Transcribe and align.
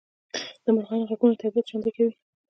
د 0.63 0.65
مرغانو 0.75 1.07
غږونه 1.09 1.35
طبیعت 1.41 1.65
ژوندی 1.69 1.91
کوي 1.95 2.13